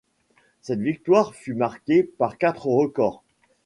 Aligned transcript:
Cette 0.63 0.79
victoire 0.79 1.35
fut 1.35 1.53
marquée 1.53 2.01
par 2.03 2.39
quatre 2.39 2.65
records. 2.65 3.21